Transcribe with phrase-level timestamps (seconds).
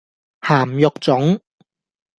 [0.41, 1.39] 鹹肉粽